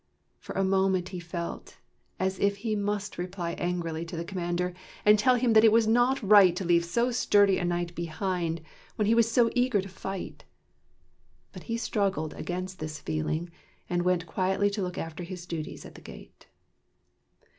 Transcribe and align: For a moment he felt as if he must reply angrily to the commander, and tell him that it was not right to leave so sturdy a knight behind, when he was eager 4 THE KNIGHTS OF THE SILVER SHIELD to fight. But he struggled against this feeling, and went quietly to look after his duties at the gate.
For 0.39 0.53
a 0.53 0.63
moment 0.63 1.09
he 1.09 1.19
felt 1.19 1.77
as 2.19 2.39
if 2.39 2.55
he 2.65 2.75
must 2.75 3.19
reply 3.19 3.51
angrily 3.59 4.03
to 4.05 4.17
the 4.17 4.25
commander, 4.25 4.73
and 5.05 5.19
tell 5.19 5.35
him 5.35 5.53
that 5.53 5.63
it 5.63 5.71
was 5.71 5.85
not 5.87 6.23
right 6.23 6.55
to 6.55 6.65
leave 6.65 6.83
so 6.85 7.11
sturdy 7.11 7.59
a 7.59 7.65
knight 7.65 7.93
behind, 7.93 8.63
when 8.95 9.05
he 9.05 9.13
was 9.13 9.27
eager 9.27 9.43
4 9.43 9.43
THE 9.43 9.49
KNIGHTS 9.49 9.75
OF 9.75 9.83
THE 9.83 9.99
SILVER 9.99 10.17
SHIELD 10.17 10.33
to 10.33 10.33
fight. 10.35 10.43
But 11.51 11.63
he 11.65 11.77
struggled 11.77 12.33
against 12.33 12.79
this 12.79 12.97
feeling, 12.99 13.51
and 13.87 14.01
went 14.01 14.25
quietly 14.25 14.71
to 14.71 14.81
look 14.81 14.97
after 14.97 15.23
his 15.23 15.45
duties 15.45 15.85
at 15.85 15.93
the 15.93 16.01
gate. 16.01 16.47